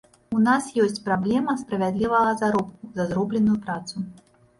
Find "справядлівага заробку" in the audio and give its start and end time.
1.63-2.89